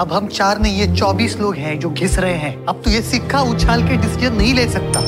[0.00, 3.00] अब हम चार नहीं, ये चौबीस लोग हैं जो घिस रहे हैं। अब तो ये
[3.02, 5.00] सिक्का उछाल के डिसीज़न नहीं ले सकता।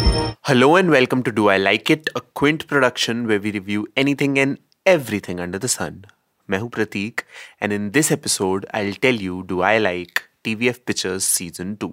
[0.48, 4.56] Hello and welcome to do I like it ant production way we review anything and
[4.86, 6.02] everything under the sun
[6.50, 7.20] मैं हूँ Prateek
[7.62, 11.92] and in this episode I tell you do I like TVF Pictures season two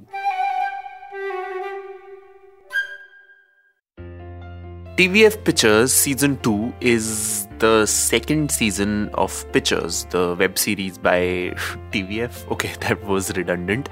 [4.99, 11.19] TVF Pictures season 2 is the second season of Pictures, the web series by
[11.93, 12.45] TVF.
[12.51, 13.87] Okay, that was redundant.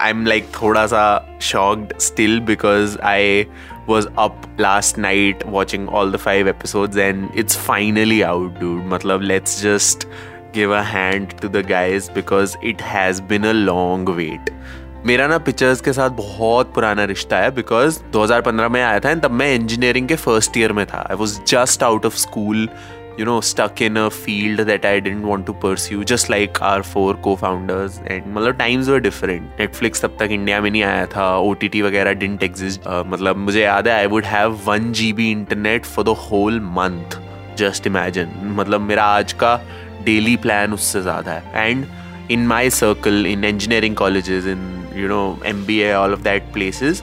[0.00, 3.48] I'm like thoda sa shocked still because I
[3.86, 8.82] was up last night watching all the five episodes and it's finally out, dude.
[8.82, 10.04] Matlab, let's just
[10.52, 14.50] give a hand to the guys because it has been a long wait.
[15.06, 19.22] मेरा ना pictures के साथ बहुत पुराना रिश्ता है because 2015 में आया था एंड
[19.22, 22.68] तब मैं इंजीनियरिंग के फ़र्स्ट ईयर में था। I was just out of school
[23.20, 26.82] you know stuck in a field that I didn't want to pursue just like our
[26.82, 31.34] four cofounders and मतलब टाइम्स वर डिफरेंट नेटफ्लिक्स तब तक India में नहीं आया था
[31.36, 35.12] O T T वगैरह didn't exist मतलब मुझे याद है I would have one G
[35.12, 37.18] B internet for the whole month
[37.58, 39.60] just imagine मतलब मेरा आज का
[40.04, 41.86] डेली प्लान उससे ज़्यादा है। And
[42.30, 44.60] in my circle, in engineering colleges, in,
[44.94, 47.02] you know mba all of that places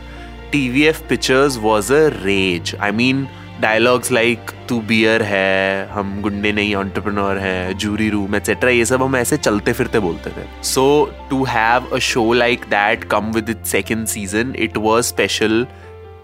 [0.53, 2.75] tvf pictures was a rage.
[2.80, 3.28] I mean
[3.61, 9.03] dialogues like तू beer है हम गुंडे नहीं ऑन्टरप्रनोर है जूरी रूम एक्सेट्रा ये सब
[9.03, 10.83] हम ऐसे चलते फिरते बोलते थे so
[11.30, 15.66] to have a show like that come with it second season it was special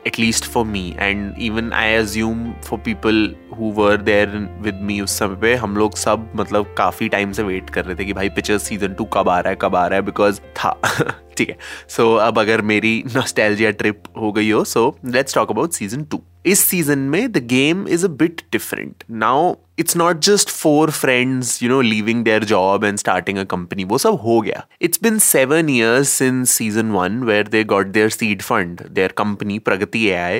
[0.07, 0.83] at least for me.
[0.97, 4.27] And even I assume for people who were there
[4.65, 7.95] with me उस समय पे, हम लोग सब मतलब काफ़ी टाइम से wait कर रहे
[7.95, 10.39] थे कि भाई पिक्चर सीज़न टू कब आ रहा है, कब आ रहा है बिकॉज़
[10.39, 10.81] था।
[11.37, 15.51] ठीक है। सो so, अब अगर मेरी नॉस्टैल्जिया ट्रिप हो गई हो so let's talk
[15.51, 20.19] about season two इस सीज़न में the game is a bit different now it's not
[20.23, 24.39] just four friends you know leaving their job and starting a company वो सब हो
[24.41, 29.13] गया। It's been seven years since season one where they got their seed fund their
[29.17, 30.39] company Pragati A I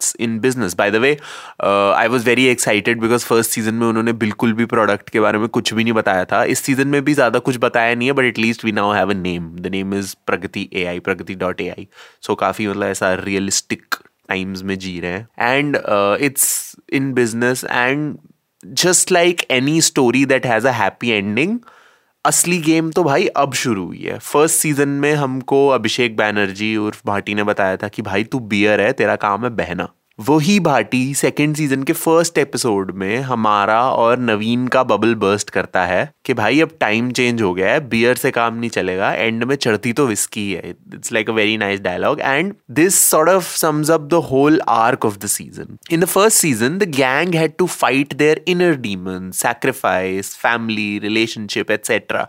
[0.00, 1.16] it's in business by the way
[1.62, 5.48] I was very excited because first season में उन्होंने बिल्कुल भी product के बारे में
[5.48, 8.24] कुछ भी नहीं बताया था। इस सीज़न में भी ज़्यादा कुछ बताया नहीं है but
[8.24, 11.68] at least we now have a name the name is Pragati A I Pragati dot A
[11.68, 11.86] I
[12.22, 13.94] so काफ़ी मतलब ऐसा रियलिस्टिक
[14.28, 15.76] टाइम्स में जी रहे हैं। And
[16.22, 18.16] it's in business and
[18.64, 21.58] just like any story that has a happy ending
[22.24, 27.02] असली game तो भाई अब शुरू हुई है। फ़र्स्ट सीज़न में हमको अभिषेक बैनर्जी उर्फ़
[27.06, 29.88] भाटी ने बताया था कि भाई तू बियर है, तेरा काम है बहना।
[30.20, 35.84] वही भाटी सेकेंड सीज़न के फ़र्स्ट एपिसोड में हमारा और नवीन का बबल बर्स्ट करता
[35.84, 39.44] है कि भाई अब टाइम चेंज हो गया है बियर से काम नहीं चलेगा एंड
[39.44, 43.56] में चढ़ती तो विस्की है। It's like a very nice dialogue and this sort of
[43.56, 47.56] sums up the whole arc of the season in the first season the gang had
[47.58, 52.28] to fight their inner demon sacrifice family relationship etcetera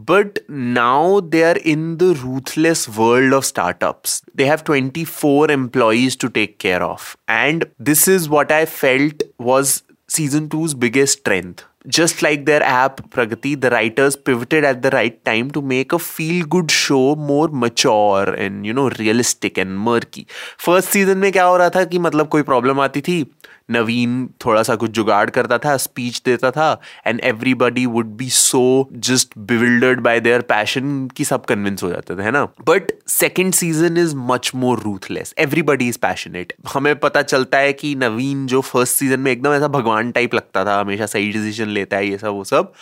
[0.00, 4.22] but now they are in the ruthless world of startups.
[4.34, 7.16] They have 24 employees to take care of.
[7.28, 11.64] And this is what I felt was season 2's biggest strength.
[11.88, 15.98] Just like their app Pragati, the writers pivoted at the right time to make a
[16.00, 20.26] feel good show more mature and you know realistic and murky.
[20.58, 23.24] First season में क्या हो रहा था कि मतलब कोई problem आती थी
[23.71, 28.63] नवीन थोड़ा सा कुछ जुगाड़ करता था स्पीच देता था and everybody would be so
[28.93, 32.43] just bewildered by their passion कि सब कन्विंस हो जाते थे, है ना?
[32.43, 37.95] But second season is much more ruthless everybody is passionate हमें पता चलता है कि
[37.95, 41.97] नवीन जो फ़र्स्ट सीज़न में एकदम ऐसा भगवान टाइप लगता था, हमेशा सही डिसीज़न लेता
[41.97, 42.73] है, ये सब, वो सब।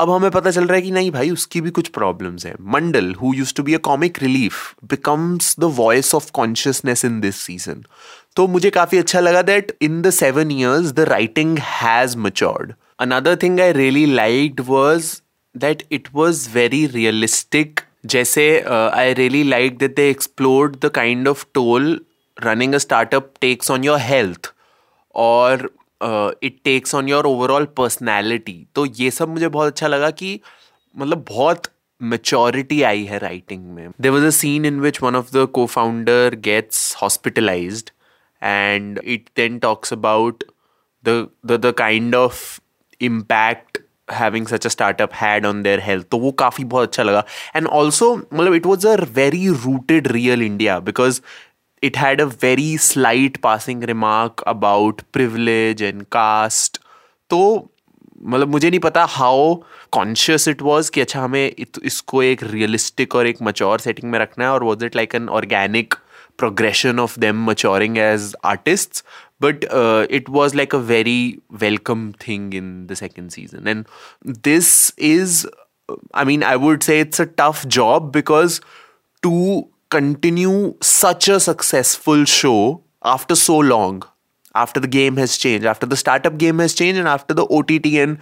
[0.00, 3.14] अब हमें पता चल रहा है कि नहीं भाई, उसकी भी कुछ प्रॉब्लम्स है। Mandal
[3.14, 7.82] who used to be a comic relief becomes the voice of consciousness in this season
[8.38, 13.36] तो मुझे काफ़ी अच्छा लगा that in the seven years the writing has matured another
[13.36, 15.10] thing I really liked was
[15.54, 21.44] that it was very realistic जैसे I really like that they explored the kind of
[21.54, 22.00] toll
[22.36, 24.52] running a startup takes on your health
[25.14, 25.68] और
[26.42, 30.40] it takes on your overall personality तो ये सब मुझे बहुत अच्छा लगा कि
[30.96, 31.70] मतलब बहुत
[32.00, 33.90] मेचोरिटी आई है राइटिंग में.
[34.00, 37.90] There was a scene in which one of the cofounder gets hospitalized
[38.42, 40.44] and it then talks about
[41.04, 42.60] the the, the kind of
[43.00, 47.24] impact having such a startup had on their health तो वो काफ़ी बहुत अच्छा लगा
[47.56, 51.20] and also मतलब it was a very rooted real India because
[51.82, 56.80] it had a very slight passing remark about privilege and caste
[57.30, 57.40] तो
[58.22, 59.54] मतलब मुझे नहीं पता हाउ
[59.92, 64.44] कॉन्शियस इट वॉज़ कि अच्छा हमें इसको एक रियलिस्टिक और एक मच्योर सेटिंग में रखना
[64.44, 65.94] है और was it like an organic
[66.38, 69.02] progression of them maturing as artists
[69.40, 73.68] but uh, it was like a very welcome thing in the second season.
[73.68, 73.86] And
[74.22, 75.46] this is
[76.12, 78.60] I mean, I would say it's a tough job because
[79.22, 84.02] to continue such a successful show after so long,
[84.54, 87.86] after the game has changed, after the startup game has changed, and after the OTT
[87.96, 88.18] and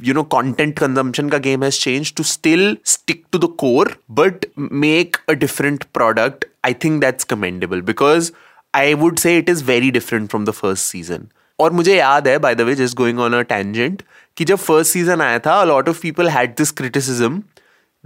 [0.00, 4.46] you know content consumption ka game has changed, to still stick to the core but
[4.56, 8.32] make a different product, I think that's commendable because
[8.74, 11.32] I would say it is very different from the first season.
[11.60, 14.02] और मुझे याद है by the way just going on a tangent
[14.36, 17.42] कि जब first season आया था lot of people had this criticism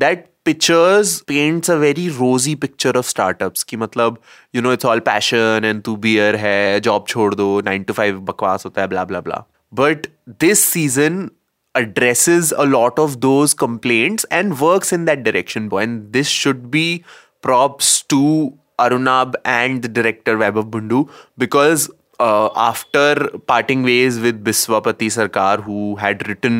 [0.00, 3.64] that pictures paints a very rosy picture of startups.
[3.64, 4.19] Ki matlab
[4.52, 8.23] you know it's all passion and tu beer hai job chhod do 9 to 5
[8.31, 9.43] bakwas hota hai blah blah blah.
[9.82, 10.08] But
[10.47, 11.31] this season
[11.81, 15.82] addresses a lot of those complaints and works in that direction boy.
[15.82, 17.05] And this should be
[17.43, 21.00] props to arunab and the director vaibhav bundu
[21.43, 26.56] because uh, after parting ways with biswapati sarkar who had written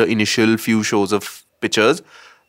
[0.00, 2.02] the initial few shows of pictures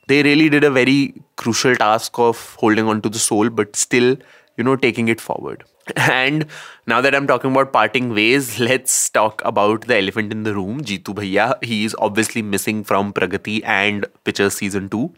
[0.07, 4.15] they really did a very crucial task of holding on to the soul, but still,
[4.57, 5.63] you know, taking it forward.
[5.95, 6.45] And
[6.87, 10.81] now that I'm talking about parting ways, let's talk about the elephant in the room,
[10.81, 11.63] Jitu Bhaiya.
[11.63, 15.09] He is obviously missing from Pragati and Pictures season 2.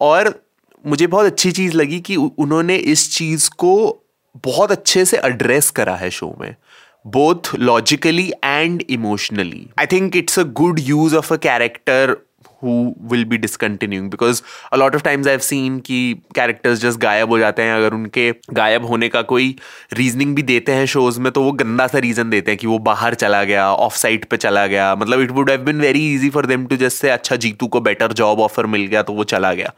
[0.00, 0.34] और
[0.84, 3.72] मुझे बहुत अच्छी चीज़ लगी कि उन्होंने इस चीज़ को
[4.44, 6.54] बहुत अच्छे से एड्रेस करा है शो में
[7.06, 12.16] both logically and emotionally I think it's a good use of a character
[12.62, 12.74] who
[13.12, 14.08] will be discontinuing.
[14.10, 14.42] Because
[14.72, 15.98] a lot of times seen कि
[16.38, 19.54] characters just गायब हो जाते हैं। अगर उनके गायब होने का कोई
[19.92, 22.78] रीजनिंग भी देते हैं शोज़ में तो वो गंदा सा रीजन देते हैं कि वो
[22.78, 26.30] बाहर चला गया ऑफ़ साइट पे चला गया। मतलब it would have been very easy
[26.30, 29.24] for them to just say अच्छा जीतू को बेटर जॉब ऑफ़र मिल गया तो वो
[29.24, 29.72] चला गया।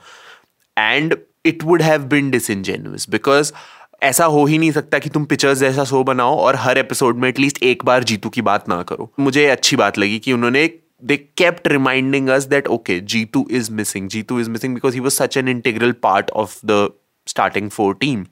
[0.78, 3.52] And it would have been disingenuous because
[4.02, 7.28] ऐसा हो ही नहीं सकता कि तुम पिक्चर्स जैसा शो बनाओ और हर एपिसोड में
[7.28, 10.70] एटलीस्ट एक बार जीतू की बात ना करो। मुझे अच्छी बात लगी कि उन्होंने
[11.02, 14.08] they kept reminding us that okay g2 is missing.
[14.08, 16.90] G2 is missing because he was such an integral part of the
[17.26, 18.28] starting four team.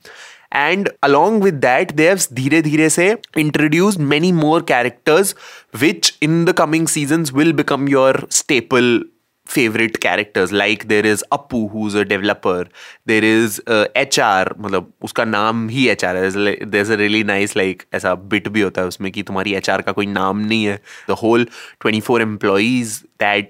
[0.53, 5.33] And along with that they have dheere dheere se introduced many more characters
[5.79, 9.03] which in the coming seasons will become your staple
[9.49, 12.65] favorite characters like there is Appu who's a developer
[13.09, 17.83] there is uh, HR मतलब उसका नाम ही HR है there's a really nice like
[17.95, 21.21] ऐसा bit भी होता है उसमें कि तुम्हारी HR का कोई नाम नहीं है the
[21.25, 21.45] whole
[21.87, 23.45] 24 employees that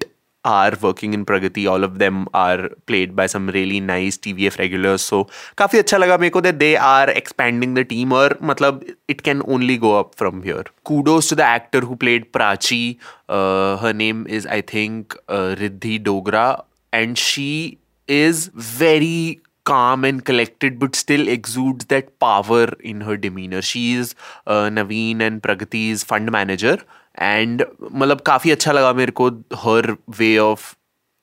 [0.45, 1.69] are working in Pragati.
[1.69, 5.01] All of them are played by some really nice TVF regulars.
[5.11, 5.23] So
[5.57, 8.83] काफी अच्छा लगा मेरे को that they are expanding the team और मतलब
[9.15, 10.65] it can only go up from here.
[10.89, 12.83] Kudos to the actor who played Prachi.
[13.27, 16.45] Uh, her name is I think uh, Riddhi Dogra
[16.93, 23.63] and she is very calm and collected but still exudes that power in her demeanor.
[23.63, 24.13] She is
[24.45, 26.77] uh, Naveen and Pragati's fund manager
[27.18, 29.28] and मतलब काफ़ी अच्छा लगा मेरे को
[29.64, 30.74] her way of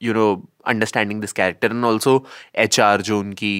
[0.02, 0.28] you know
[0.68, 2.24] understanding this character and also
[2.66, 3.54] H R जो उनकी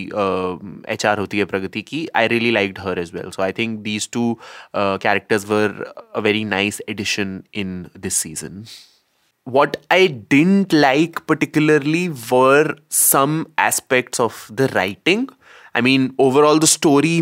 [0.94, 3.80] H R होती है प्रगति की I really like her as well so I think
[3.84, 4.34] these two
[4.76, 5.84] characters were
[6.16, 8.64] a very nice addition in this season
[9.48, 15.30] what I didn't like particularly were some aspects of the writing.
[15.74, 17.14] I mean, overall, the story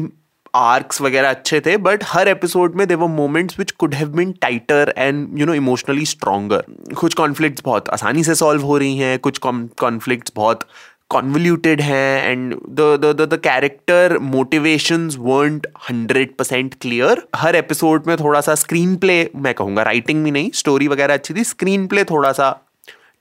[0.55, 4.93] arcs वगैरह अच्छे थे but her episode में there were moments which could have been tighter
[4.97, 6.63] and you know emotionally stronger
[6.95, 9.37] कुछ conflicts बहुत आसानी से solve हो रही हैं, कुछ
[9.79, 10.67] कॉन्फ्लिक्ट्स बहुत
[11.09, 18.41] कॉन्वल्यूटेड हैं and the the character motivations weren't hundred percent clear her episode में थोड़ा
[18.41, 22.31] सा स्क्रीन प्ले मैं कहूँगा राइटिंग भी नहीं स्टोरी वगैरह अच्छी थी स्क्रीन प्ले थोड़ा
[22.31, 22.59] सा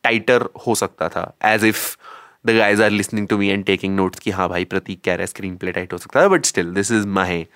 [0.03, 1.97] टाइटर हो सकता था as if
[2.47, 5.23] the guys are listening to me and taking notes कि हाँ भाई प्रतीक कह रहा
[5.23, 7.47] है स्क्रीन प्ले टाइट हो सकता है but still this is my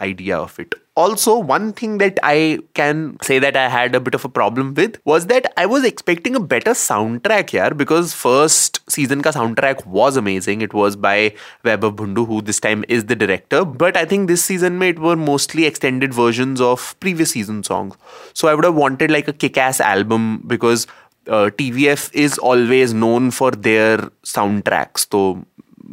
[0.00, 0.74] idea of it.
[0.96, 4.74] Also, one thing that I can say that I had a bit of a problem
[4.74, 9.84] with was that I was expecting a better soundtrack here because first season ka soundtrack
[9.86, 10.60] was amazing.
[10.60, 11.34] It was by
[11.64, 13.64] Vaibhav Bundu, who this time is the director.
[13.64, 17.96] But I think this season it were mostly extended versions of previous season songs.
[18.32, 20.86] So I would have wanted like a kick-ass album because
[21.28, 24.08] T V F is always known for their
[24.62, 25.20] soundtracks तो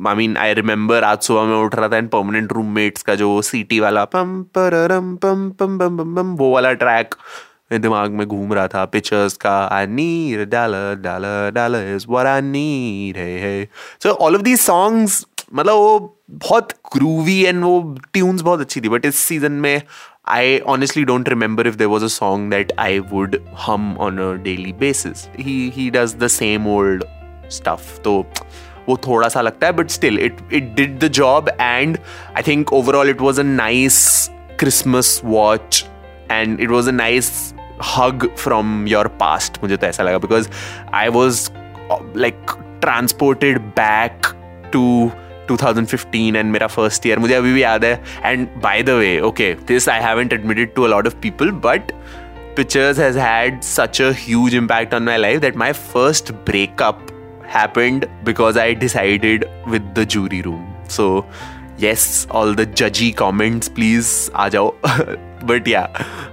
[0.07, 3.41] I mean I remember आज सुबह में उठ रहा था and permanent roommates का जो
[3.41, 7.15] सीटी वाला पम परम पम पम पम पम पम, वो वाला ट्रैक
[7.73, 12.41] दिमाग में घूम रहा था पिक्चर्स का I need dollar dollar dollar is what I
[12.41, 13.65] need है
[14.03, 17.79] so all of these songs मतलब वो बहुत ग्रूवी एंड वो
[18.13, 19.81] ट्यून्स बहुत अच्छी थी बट इस सीज़न में
[20.26, 24.36] I honestly don't remember if there was a song that I would hum on a
[24.38, 25.28] daily basis.
[25.36, 27.04] He he does the same old
[27.58, 27.90] stuff.
[28.04, 28.14] So
[28.88, 31.98] वो थोड़ा सा लगता है but still it it did the job and
[32.36, 33.98] I think overall it was a nice
[34.60, 35.84] Christmas watch
[36.30, 37.30] and it was a nice
[37.96, 40.48] hug from your past मुझे तो ऐसा लगा because
[40.94, 41.48] I was
[42.14, 44.26] like transported back
[44.72, 45.12] to
[45.51, 47.95] 2015 and मेरा first year मुझे अभी भी याद है
[48.65, 51.95] by the way okay this I haven't admitted to a lot of people but
[52.59, 57.11] pictures has had such a huge impact on my life that my first breakup
[57.55, 60.67] happened because I decided with the jury room
[60.99, 61.09] so
[61.77, 65.87] yes all the judgy comments please आ जाओ yeah,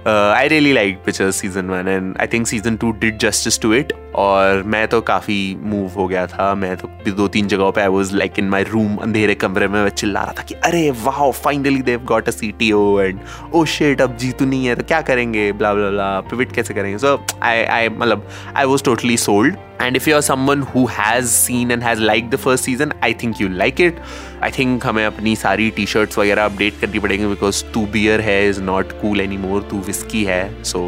[0.05, 3.73] uh, I really liked Pictures season one and I think season two did justice to
[3.79, 3.93] it.
[4.15, 7.87] और मैं तो काफ़ी move हो गया था। मैं तो दो तीन जगहों पे I
[7.87, 11.31] was like in my room अंधेरे कमरे में मैं चिल्ला रहा था कि अरे वाह
[11.31, 13.19] finally Dev got a CTO and
[13.53, 15.51] oh shit अब जीतू नहीं है तो क्या करेंगे?
[15.51, 16.97] ब्ला ब्ला ब्ला पिविट कैसे करेंगे?
[16.97, 21.27] सो आई आई मतलब I was totally sold and if you are someone who has
[21.27, 23.99] seen and has like the first season I think you like it
[24.43, 28.47] I think हमें अपनी सारी T shirts वगैरह update करनी पड़ेंगे because टू beer है
[28.49, 30.81] is not cool any more to whisky है so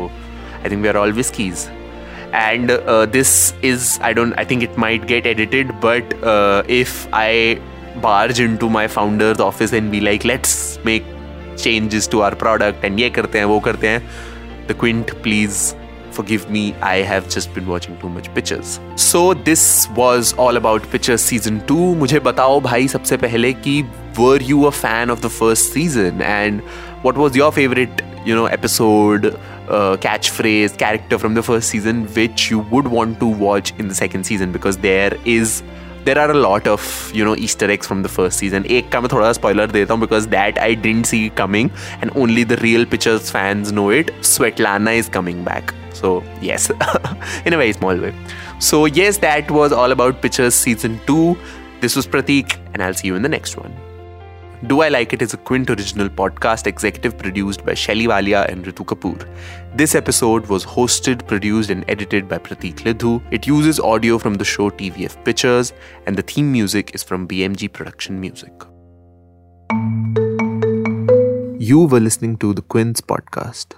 [0.56, 1.68] I think we are all whiskeys
[2.34, 2.72] and
[3.12, 3.34] this
[3.66, 6.14] is I don't I think it might get edited but
[6.72, 7.56] if I
[7.98, 11.06] barge in to my founders office and be like let's make
[11.58, 14.02] changes to our product and ये करते हैं वो करते हैं
[14.68, 15.74] the Quint please
[16.11, 18.81] Forgive me, I have just been watching too much pictures.
[18.97, 21.95] So this was all about pictures season 2.
[22.03, 23.83] मुझे बताओ भाई सबसे पहले कि
[24.19, 26.63] were you a fan of the first season and
[27.03, 29.27] what was your favorite you know episode
[29.69, 33.95] uh, catchphrase character from the first season which you would want to watch in the
[33.95, 35.63] second season because there is
[36.07, 36.83] there are a lot of
[37.15, 38.65] you know Easter eggs from the first season.
[38.65, 42.45] एक का मैं थोड़ा spoiler देता हूँ because that I didn't see coming and only
[42.53, 44.15] the real pictures fans know it.
[44.35, 45.75] Svetlana is coming back.
[46.02, 46.70] So yes,
[47.46, 48.14] in a very small way.
[48.60, 51.38] So yes, that was all about Pictures season two.
[51.80, 53.74] This was Pratik, and I'll see you in the next one.
[54.68, 58.64] Do I Like It is a Quint original podcast executive produced by Shelly Walia and
[58.64, 59.28] Ritu Kapoor.
[59.76, 63.22] This episode was hosted, produced, and edited by Pratik Lidhu.
[63.32, 65.74] It uses audio from the show TVF Pictures,
[66.06, 68.54] and the theme music is from BMG Production Music.
[71.60, 73.78] You were listening to the Quints podcast.